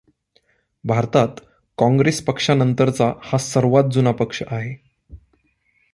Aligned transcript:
भारतात 0.83 1.27
काँग्रेस 1.77 2.21
पक्षानंतरचा 2.21 3.13
हा 3.23 3.37
सर्वात 3.37 3.83
जुना 3.83 4.11
पक्ष 4.11 4.43
आहे. 4.47 4.75